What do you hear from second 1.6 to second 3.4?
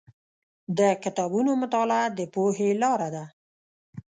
مطالعه د پوهې لاره ده.